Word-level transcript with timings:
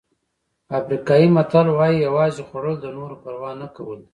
افریقایي 0.79 1.27
متل 1.35 1.67
وایي 1.77 1.97
یوازې 2.07 2.41
خوړل 2.47 2.75
د 2.81 2.85
نورو 2.97 3.15
پروا 3.23 3.51
نه 3.61 3.67
کول 3.75 3.97
دي. 4.03 4.09